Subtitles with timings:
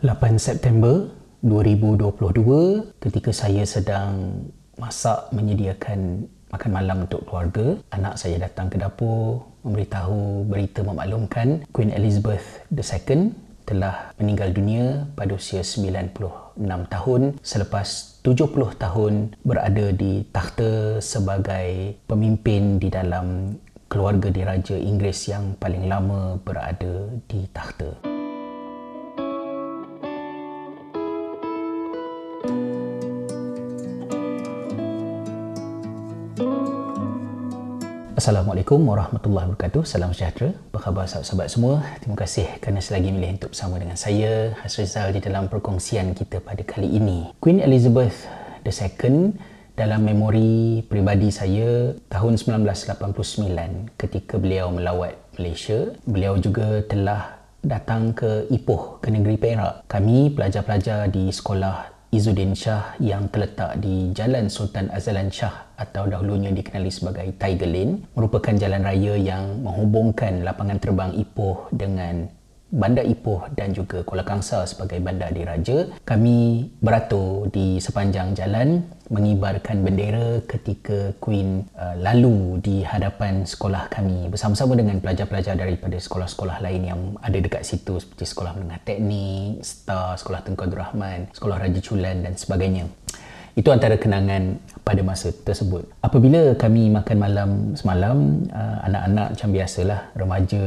[0.00, 1.12] 8 September
[1.44, 2.08] 2022
[3.04, 4.48] ketika saya sedang
[4.80, 11.92] masak menyediakan makan malam untuk keluarga anak saya datang ke dapur memberitahu berita memaklumkan Queen
[11.92, 13.36] Elizabeth II
[13.68, 16.16] telah meninggal dunia pada usia 96
[16.64, 17.88] tahun selepas
[18.24, 23.52] 70 tahun berada di takhta sebagai pemimpin di dalam
[23.92, 28.09] keluarga diraja Inggeris yang paling lama berada di takhta.
[38.20, 39.80] Assalamualaikum warahmatullahi wabarakatuh.
[39.88, 40.52] Salam sejahtera.
[40.52, 41.80] Apa khabar sahabat-sahabat semua?
[42.04, 46.60] Terima kasih kerana selagi milih untuk bersama dengan saya, Hasrizal di dalam perkongsian kita pada
[46.60, 47.32] kali ini.
[47.40, 48.28] Queen Elizabeth
[48.60, 49.32] II
[49.72, 58.52] dalam memori peribadi saya tahun 1989 ketika beliau melawat Malaysia, beliau juga telah datang ke
[58.52, 59.88] Ipoh, ke negeri Perak.
[59.88, 66.50] Kami pelajar-pelajar di sekolah Izzuddin Shah yang terletak di Jalan Sultan Azalan Shah atau dahulunya
[66.50, 72.26] dikenali sebagai Tiger Lane merupakan jalan raya yang menghubungkan lapangan terbang Ipoh dengan
[72.70, 75.90] Bandar Ipoh dan juga Kuala Kangsar sebagai bandar diraja.
[76.06, 84.30] Kami beratur di sepanjang jalan mengibarkan bendera ketika Queen uh, lalu di hadapan sekolah kami
[84.30, 90.14] bersama-sama dengan pelajar-pelajar daripada sekolah-sekolah lain yang ada dekat situ seperti Sekolah Menengah Teknik, Star,
[90.14, 92.86] Sekolah Tengku Abdul Rahman, Sekolah Raja Chulan dan sebagainya.
[93.58, 95.86] Itu antara kenangan pada masa tersebut.
[96.00, 100.64] Apabila kami makan malam semalam, uh, anak-anak macam biasalah remaja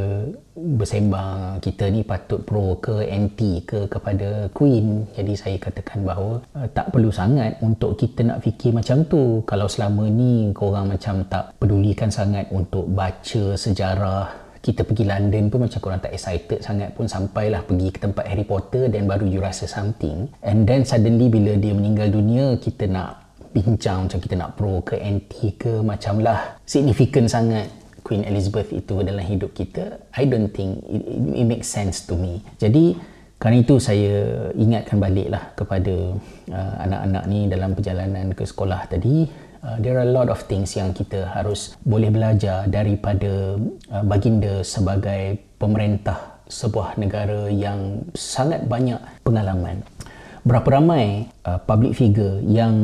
[0.53, 5.09] bersembang kita ni patut pro ke anti ke kepada Queen.
[5.17, 9.41] Jadi saya katakan bahawa uh, tak perlu sangat untuk kita nak fikir macam tu.
[9.47, 15.67] Kalau selama ni korang macam tak pedulikan sangat untuk baca sejarah kita pergi London pun
[15.67, 19.44] macam korang tak excited sangat pun sampailah pergi ke tempat Harry Potter dan baru you
[19.44, 20.31] rasa something.
[20.39, 24.95] And then suddenly bila dia meninggal dunia kita nak bincang macam kita nak pro ke
[24.97, 27.68] anti ke macam lah significant sangat
[28.07, 30.00] Queen Elizabeth itu dalam hidup kita.
[30.16, 32.40] I don't think it, it, makes sense to me.
[32.59, 32.96] Jadi
[33.40, 36.16] kerana itu saya ingatkan balik lah kepada
[36.52, 39.28] uh, anak-anak ni dalam perjalanan ke sekolah tadi
[39.63, 43.57] uh, there are a lot of things yang kita harus boleh belajar daripada
[43.90, 49.81] uh, baginda sebagai pemerintah sebuah negara yang sangat banyak pengalaman.
[50.44, 52.75] Berapa ramai uh, public figure yang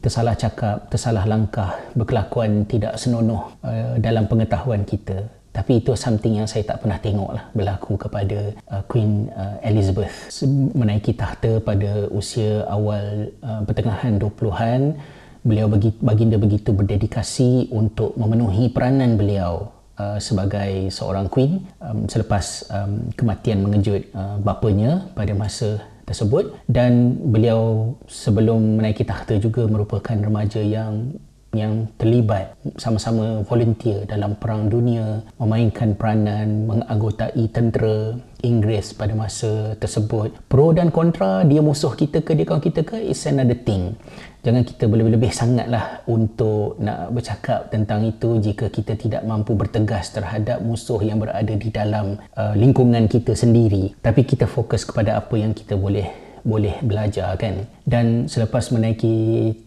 [0.00, 5.28] tersalah cakap, tersalah langkah, berkelakuan tidak senonoh uh, dalam pengetahuan kita.
[5.52, 10.32] Tapi itu something yang saya tak pernah tengok lah berlaku kepada uh, Queen uh, Elizabeth.
[10.72, 14.96] Menaiki tahta pada usia awal uh, pertengahan 20-an,
[15.42, 22.66] beliau bagi, baginda begitu berdedikasi untuk memenuhi peranan beliau uh, sebagai seorang queen um, selepas
[22.70, 26.54] um, kematian mengejut uh, bapanya pada masa tersebut.
[26.70, 31.14] Dan beliau sebelum menaiki takhta juga merupakan remaja yang
[31.52, 40.34] yang terlibat sama-sama volunteer dalam perang dunia memainkan peranan menganggotai tentera Inggeris pada masa tersebut.
[40.50, 43.94] Pro dan kontra dia musuh kita ke dia kawan kita ke is another thing.
[44.42, 50.58] Jangan kita berlebih-lebih sangatlah untuk nak bercakap tentang itu jika kita tidak mampu bertegas terhadap
[50.58, 53.94] musuh yang berada di dalam uh, lingkungan kita sendiri.
[54.02, 56.10] Tapi kita fokus kepada apa yang kita boleh
[56.42, 57.70] boleh belajar kan?
[57.86, 59.14] Dan selepas menaiki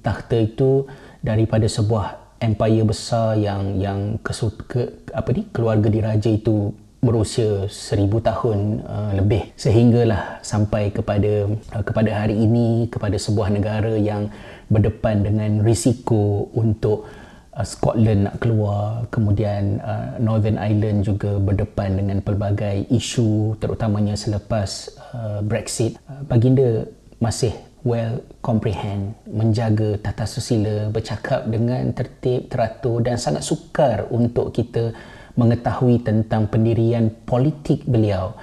[0.04, 0.84] takhta itu
[1.26, 4.32] daripada sebuah empire besar yang yang ke,
[4.70, 6.70] ke apa ni keluarga diraja itu
[7.02, 9.54] berusia seribu tahun uh, lebih.
[9.58, 14.30] Sehinggalah sampai kepada uh, kepada hari ini kepada sebuah negara yang
[14.70, 17.06] berdepan dengan risiko untuk
[17.54, 24.98] uh, Scotland nak keluar kemudian uh, Northern Ireland juga berdepan dengan pelbagai isu terutamanya selepas
[25.14, 26.02] uh, Brexit.
[26.10, 26.90] Uh, baginda
[27.22, 27.54] masih
[27.86, 34.92] well comprehend, menjaga tata susila, bercakap dengan tertib, teratur dan sangat sukar untuk kita
[35.38, 38.34] mengetahui tentang pendirian politik beliau.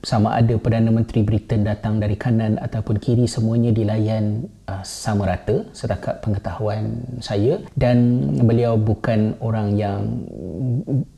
[0.00, 5.68] Sama ada Perdana Menteri Britain datang dari kanan ataupun kiri semuanya dilayan uh, sama rata
[5.76, 10.24] setakat pengetahuan saya dan beliau bukan orang yang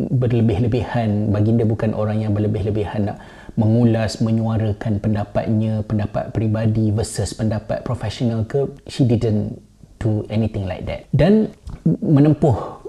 [0.03, 3.23] berlebih-lebihan baginda bukan orang yang berlebih-lebihan nak
[3.57, 9.61] mengulas menyuarakan pendapatnya pendapat peribadi versus pendapat profesional ke she didn't
[10.01, 11.07] do anything like that.
[11.13, 11.53] Dan
[11.85, 12.83] menempuh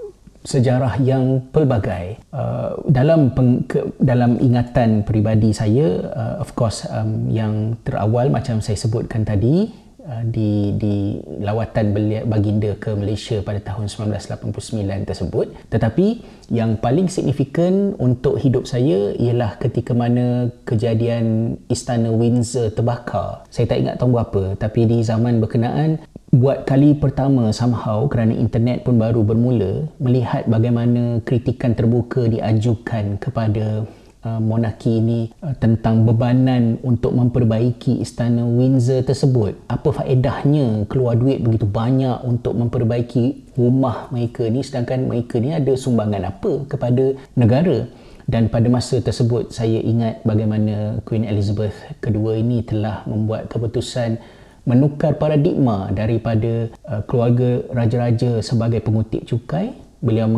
[0.44, 7.32] sejarah yang pelbagai uh, dalam peng, ke, dalam ingatan peribadi saya uh, of course um,
[7.32, 9.72] yang terawal macam saya sebutkan tadi
[10.04, 11.96] uh, di di lawatan
[12.28, 15.46] baginda ke Malaysia pada tahun 1989 tersebut.
[15.72, 16.06] Tetapi
[16.52, 23.48] yang paling signifikan untuk hidup saya ialah ketika mana kejadian istana Windsor terbakar.
[23.48, 26.00] Saya tak ingat tahun berapa tapi di zaman berkenaan
[26.34, 33.86] buat kali pertama somehow kerana internet pun baru bermula melihat bagaimana kritikan terbuka diajukan kepada
[34.24, 39.54] uh, monarki ini uh, tentang bebanan untuk memperbaiki istana Windsor tersebut.
[39.68, 44.64] Apa faedahnya keluar duit begitu banyak untuk memperbaiki rumah mereka ni?
[44.64, 47.86] Sedangkan mereka ni ada sumbangan apa kepada negara?
[48.24, 54.16] Dan pada masa tersebut saya ingat bagaimana Queen Elizabeth kedua ini telah membuat keputusan
[54.64, 59.76] menukar paradigma daripada uh, keluarga raja-raja sebagai pengutip cukai.
[60.04, 60.28] Beliau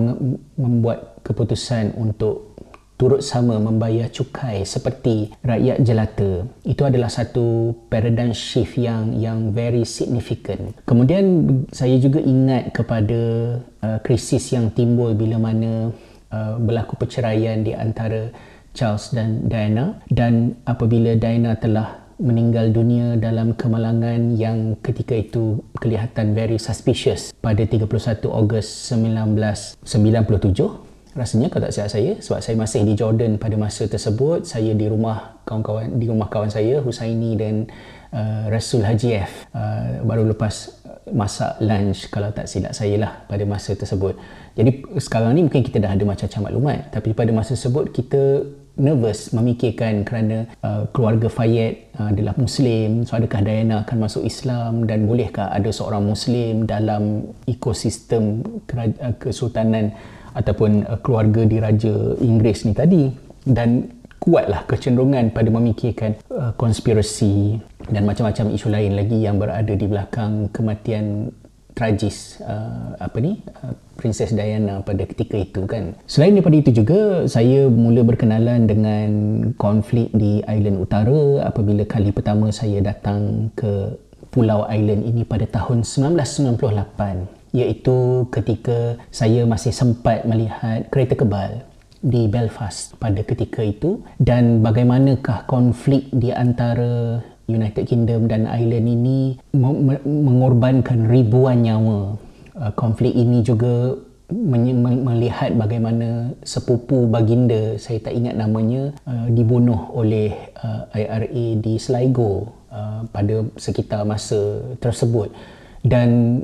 [0.55, 2.56] membuat keputusan untuk
[2.97, 6.49] turut sama membayar cukai seperti rakyat jelata.
[6.65, 10.73] Itu adalah satu paradigm shift yang yang very significant.
[10.89, 11.25] Kemudian
[11.71, 13.21] saya juga ingat kepada
[13.85, 15.93] uh, krisis yang timbul bila mana
[16.33, 18.33] uh, berlaku perceraian di antara
[18.73, 20.01] Charles dan Diana.
[20.09, 27.61] Dan apabila Diana telah meninggal dunia dalam kemalangan yang ketika itu kelihatan very suspicious pada
[27.61, 27.85] 31
[28.25, 30.86] Ogos 1997
[31.17, 32.13] rasanya kalau tak silap saya?
[32.21, 34.45] Sebab saya masih di Jordan pada masa tersebut.
[34.45, 37.67] Saya di rumah kawan-kawan di rumah kawan saya Husaini dan
[38.13, 39.49] uh, Rasul Haji F.
[39.57, 40.85] Uh, baru lepas
[41.15, 44.19] masak lunch kalau tak silap saya lah pada masa tersebut.
[44.59, 48.43] Jadi sekarang ni mungkin kita dah ada macam-macam maklumat tapi pada masa tersebut kita
[48.77, 53.09] nervous memikirkan kerana uh, keluarga Fayed uh, adalah Muslim.
[53.09, 54.85] So adakah Diana akan masuk Islam?
[54.85, 59.97] Dan bolehkah ada seorang Muslim dalam ekosistem uh, kesultanan
[60.37, 63.09] ataupun uh, keluarga diraja Inggeris ni tadi
[63.49, 63.89] dan
[64.21, 67.57] kuatlah kecenderungan pada memikirkan uh, konspirasi
[67.89, 71.33] dan macam-macam isu lain lagi yang berada di belakang kematian
[71.77, 75.93] tragis uh, apa ni uh, Princess Diana pada ketika itu kan.
[76.09, 79.09] Selain daripada itu juga saya mula berkenalan dengan
[79.61, 83.93] konflik di Island Utara apabila kali pertama saya datang ke
[84.33, 91.63] Pulau Island ini pada tahun 1998 iaitu ketika saya masih sempat melihat kereta kebal
[92.07, 99.19] di Belfast pada ketika itu dan bagaimanakah konflik di antara United Kingdom dan Ireland ini
[100.07, 102.19] mengorbankan ribuan nyawa.
[102.57, 103.95] Uh, konflik ini juga
[105.07, 112.53] melihat bagaimana sepupu baginda, saya tak ingat namanya, uh, dibunuh oleh uh, IRA di Sligo
[113.09, 115.33] pada sekitar masa tersebut
[115.81, 116.43] dan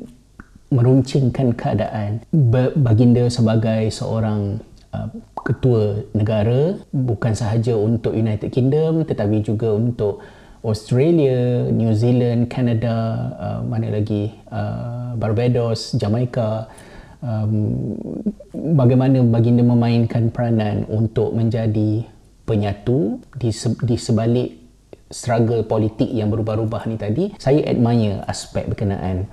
[0.72, 2.24] meruncingkan keadaan
[2.80, 4.56] baginda sebagai seorang
[5.42, 10.22] ketua negara bukan sahaja untuk United Kingdom tetapi juga untuk
[10.62, 12.94] Australia, New Zealand, Canada,
[13.34, 16.70] uh, mana lagi uh, Barbados, Jamaica
[17.18, 17.98] um,
[18.54, 22.06] bagaimana baginda memainkan peranan untuk menjadi
[22.46, 24.54] penyatu di, se- di sebalik
[25.10, 29.26] struggle politik yang berubah-ubah ni tadi saya admire aspek berkenaan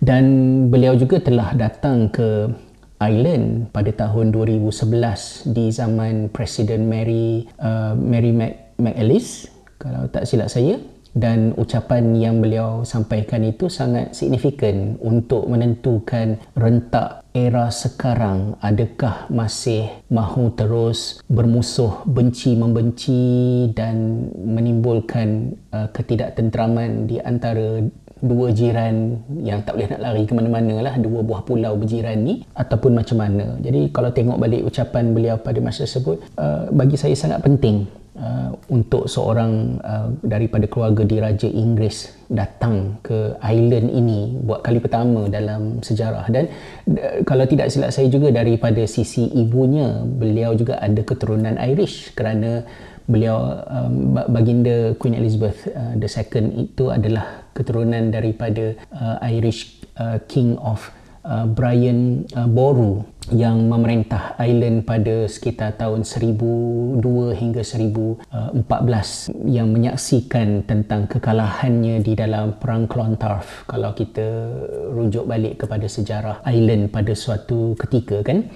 [0.00, 0.24] dan
[0.68, 2.50] beliau juga telah datang ke
[2.96, 8.32] Ireland pada tahun 2011 di zaman Presiden Mary uh, Mary
[8.80, 10.80] McAleese kalau tak silap saya.
[11.16, 18.60] Dan ucapan yang beliau sampaikan itu sangat signifikan untuk menentukan rentak era sekarang.
[18.60, 23.24] Adakah masih mahu terus bermusuh benci membenci
[23.72, 27.80] dan menimbulkan uh, ketidaktenteraman di antara
[28.24, 32.40] dua jiran yang tak boleh nak lari ke mana-mana lah dua buah pulau berjiran ni
[32.56, 33.60] ataupun macam mana.
[33.60, 37.84] Jadi kalau tengok balik ucapan beliau pada masa tersebut uh, bagi saya sangat penting
[38.16, 45.28] uh, untuk seorang uh, daripada keluarga diraja Inggeris datang ke island ini buat kali pertama
[45.28, 46.24] dalam sejarah.
[46.32, 46.48] Dan
[46.96, 52.64] uh, kalau tidak silap saya juga daripada sisi ibunya beliau juga ada keturunan Irish kerana
[53.06, 60.60] beliau um, baginda Queen Elizabeth uh, II itu adalah keturunan daripada uh, Irish uh, King
[60.60, 60.92] of
[61.26, 63.02] Uh, Brian uh, Boru
[63.34, 67.02] yang memerintah Ireland pada sekitar tahun 1002
[67.34, 74.54] hingga 1014 yang menyaksikan tentang kekalahannya di dalam perang Clontarf kalau kita
[74.94, 78.46] rujuk balik kepada sejarah Ireland pada suatu ketika kan?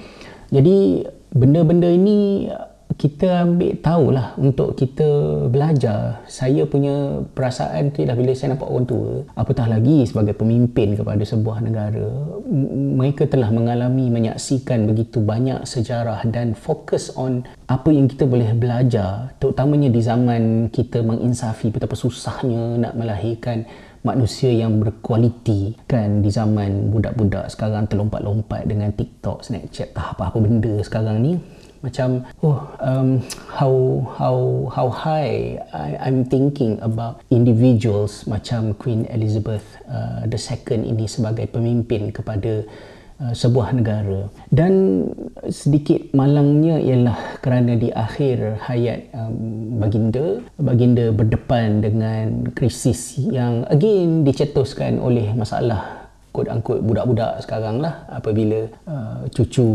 [0.55, 1.03] Jadi
[1.35, 2.47] benda-benda ini
[3.01, 5.09] kita ambil tahulah untuk kita
[5.49, 6.21] belajar.
[6.29, 11.25] Saya punya perasaan tu ialah bila saya nampak orang tua apatah lagi sebagai pemimpin kepada
[11.25, 12.37] sebuah negara
[13.01, 19.33] mereka telah mengalami menyaksikan begitu banyak sejarah dan fokus on apa yang kita boleh belajar
[19.41, 23.65] terutamanya di zaman kita menginsafi betapa susahnya nak melahirkan
[24.05, 26.21] manusia yang berkualiti kan?
[26.21, 31.33] Di zaman budak-budak sekarang terlompat-lompat dengan TikTok, Snapchat, apa-apa benda sekarang ni
[31.81, 33.75] macam oh um, how
[34.21, 34.37] how
[34.69, 41.49] how high I, I'm thinking about individuals macam Queen Elizabeth uh, the second ini sebagai
[41.49, 42.69] pemimpin kepada
[43.21, 44.29] uh, sebuah negara.
[44.53, 45.07] Dan
[45.49, 54.25] sedikit malangnya ialah kerana di akhir hayat um, baginda baginda berdepan dengan krisis yang again
[54.25, 56.00] dicetuskan oleh masalah
[56.31, 59.67] quote unquote budak-budak sekarang lah apabila uh, cucu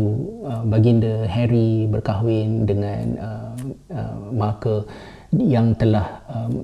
[0.47, 3.53] uh, baginda Harry berkahwin dengan uh,
[3.91, 4.87] uh, Markle
[5.35, 6.63] yang telah um,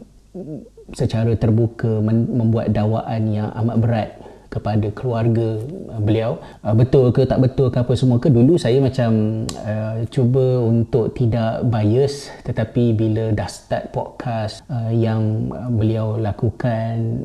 [0.96, 4.10] secara terbuka membuat dakwaan yang amat berat
[4.52, 5.64] kepada keluarga
[5.96, 6.44] uh, beliau.
[6.60, 11.16] Uh, betul ke tak betul ke apa semua ke dulu saya macam uh, cuba untuk
[11.16, 17.24] tidak bias tetapi bila dah start podcast uh, yang uh, beliau lakukan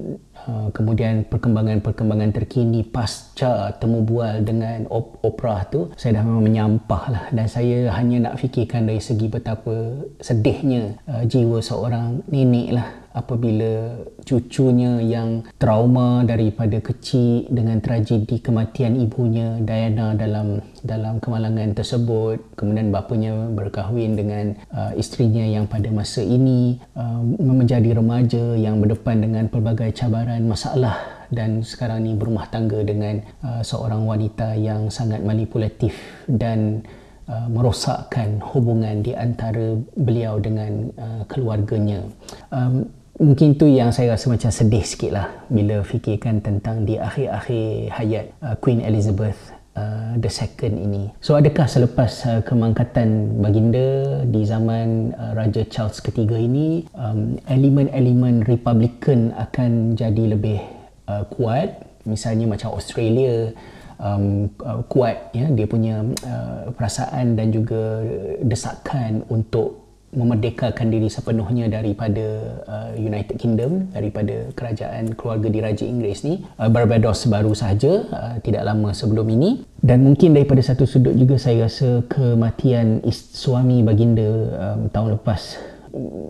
[0.71, 7.25] kemudian perkembangan-perkembangan terkini pasca temu bual dengan op- opera tu saya dah memang menyampah lah.
[7.35, 14.05] Dan saya hanya nak fikirkan dari segi betapa sedihnya uh, jiwa seorang nenek lah apabila
[14.29, 22.39] cucunya yang trauma daripada kecil dengan tragedi kematian ibunya Diana dalam dalam kemalangan tersebut.
[22.61, 29.25] Kemudian bapanya berkahwin dengan uh, isterinya yang pada masa ini uh, menjadi remaja yang berdepan
[29.25, 35.25] dengan pelbagai cabaran masalah dan sekarang ni berumah tangga dengan uh, seorang wanita yang sangat
[35.25, 35.97] manipulatif
[36.31, 36.85] dan
[37.27, 42.07] uh, merosakkan hubungan di antara beliau dengan uh, keluarganya.
[42.51, 47.93] Um, mungkin tu yang saya rasa macam sedih sikit lah bila fikirkan tentang di akhir-akhir
[47.97, 49.37] hayat uh, Queen Elizabeth
[49.77, 51.13] uh, the second ini.
[51.25, 58.45] So adakah selepas uh, kemangkatan baginda di zaman uh, Raja Charles ketiga ini um, elemen-elemen
[58.45, 60.61] Republican akan jadi lebih
[61.09, 63.51] uh, kuat misalnya macam Australia
[63.97, 68.05] um, uh, kuat ya dia punya uh, perasaan dan juga
[68.45, 72.25] desakan untuk memerdekakan diri sepenuhnya daripada
[72.67, 78.63] uh, United Kingdom daripada kerajaan keluarga diraja Inggeris ni uh, Barbados baru sahaja uh, tidak
[78.63, 79.67] lama sebelum ini.
[79.83, 85.59] Dan mungkin daripada satu sudut juga saya rasa kematian suami baginda um, tahun lepas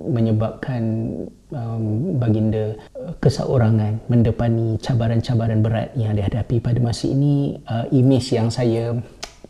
[0.07, 0.83] menyebabkan
[1.51, 7.59] um, baginda uh, keseorangan mendepani cabaran-cabaran berat yang dihadapi pada masa ini.
[7.67, 8.95] Uh, imej yang saya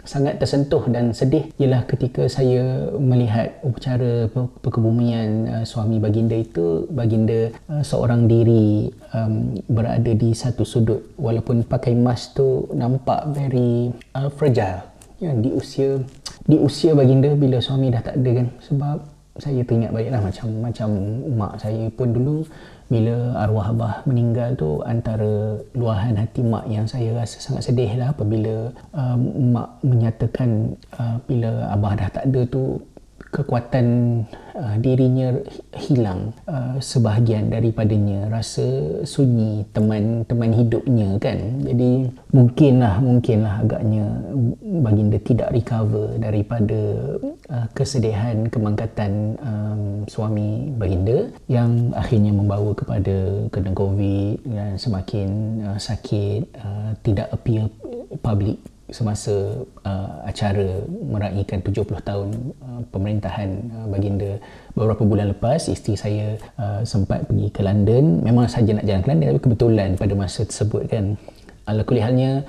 [0.07, 4.31] sangat tersentuh dan sedih ialah ketika saya melihat upacara
[4.63, 11.67] perkebumian uh, suami baginda itu baginda uh, seorang diri um, berada di satu sudut walaupun
[11.67, 14.87] pakai mask tu nampak very uh, fragile.
[15.19, 16.01] Ya, di usia
[16.47, 18.99] di usia baginda bila suami dah tak ada kan sebab
[19.37, 20.89] saya teringat baiklah macam macam
[21.37, 22.49] mak saya pun dulu
[22.87, 28.15] bila arwah abah meninggal tu antara luahan hati mak yang saya rasa sangat sedih lah
[28.15, 32.79] apabila uh, mak menyatakan uh, bila abah dah tak ada tu
[33.37, 33.87] kekuatan
[34.57, 35.37] uh, dirinya
[35.77, 38.33] hilang uh, sebahagian daripadanya.
[38.33, 38.65] Rasa
[39.05, 41.61] sunyi teman-teman hidupnya kan.
[41.61, 44.05] Jadi mungkinlah mungkinlah agaknya
[44.81, 46.81] baginda tidak recover daripada
[47.53, 55.29] uh, kesedihan kemangkatan um, suami baginda yang akhirnya membawa kepada kena covid dan semakin
[55.69, 57.69] uh, sakit uh, tidak appear
[58.25, 58.57] public
[58.97, 62.29] semasa uh, acara meraihkan 70 tahun
[62.65, 64.41] uh, pemerintahan uh, baginda
[64.73, 68.25] beberapa bulan lepas isteri saya uh, sempat pergi ke London.
[68.25, 71.21] Memang saja nak jalan ke London tapi kebetulan pada masa tersebut kan.
[71.67, 72.47] Ala kulihalnya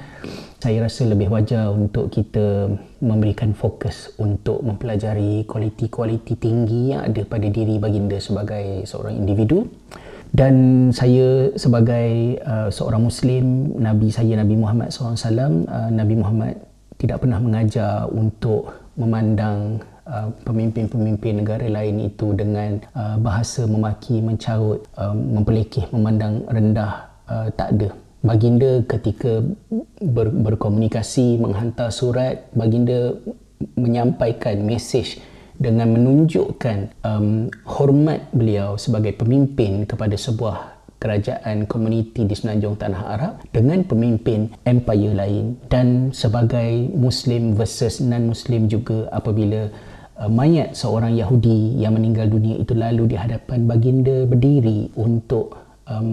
[0.61, 2.69] saya rasa lebih wajar untuk kita
[3.01, 9.65] memberikan fokus untuk mempelajari kualiti-kualiti tinggi yang ada pada diri baginda sebagai seorang individu
[10.35, 16.55] dan saya sebagai uh, seorang muslim nabi saya nabi Muhammad SAW uh, nabi Muhammad
[16.97, 19.77] tidak pernah mengajar untuk memandang
[20.09, 27.47] uh, pemimpin-pemimpin negara lain itu dengan uh, bahasa memaki mencarut uh, mempelekeh memandang rendah uh,
[27.53, 27.89] tak ada.
[28.25, 29.45] Baginda ketika
[30.01, 33.13] ber, berkomunikasi menghantar surat baginda
[33.77, 35.21] menyampaikan mesej
[35.57, 43.33] dengan menunjukkan um, hormat beliau sebagai pemimpin kepada sebuah kerajaan komuniti di semenanjung tanah Arab
[43.53, 49.69] dengan pemimpin empire lain dan sebagai muslim versus non muslim juga apabila
[50.17, 56.07] uh, mayat seorang Yahudi yang meninggal dunia itu lalu di hadapan baginda berdiri untuk um,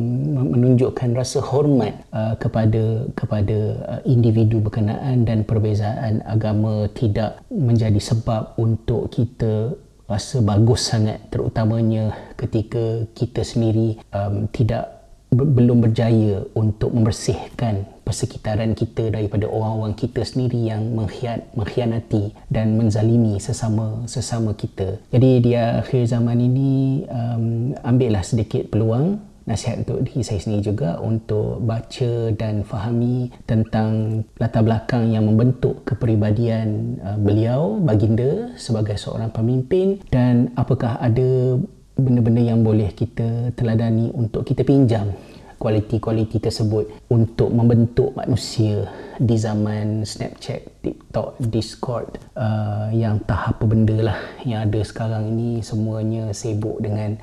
[0.54, 8.54] menunjukkan rasa hormat uh, kepada kepada uh, individu berkenaan dan perbezaan agama tidak menjadi sebab
[8.56, 14.94] untuk kita rasa bagus sangat terutamanya ketika kita sendiri um, tidak
[15.34, 23.40] belum berjaya untuk membersihkan persekitaran kita daripada orang-orang kita sendiri yang mengkhianat, mengkhianati dan menzalimi
[23.42, 25.00] sesama sesama kita.
[25.10, 30.96] Jadi dia akhir zaman ini um, ambillah sedikit peluang nasihat untuk diri saya sendiri juga
[31.04, 39.28] untuk baca dan fahami tentang latar belakang yang membentuk kepribadian uh, beliau baginda sebagai seorang
[39.28, 41.60] pemimpin dan apakah ada
[41.94, 45.12] benda-benda yang boleh kita teladani untuk kita pinjam
[45.60, 48.84] kualiti-kualiti tersebut untuk membentuk manusia
[49.16, 55.64] di zaman Snapchat, TikTok, Discord uh, yang tak apa benda lah yang ada sekarang ini
[55.64, 57.16] semuanya sibuk dengan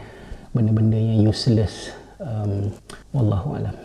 [0.55, 2.71] benda-benda yang useless um,
[3.13, 3.75] Wallahualam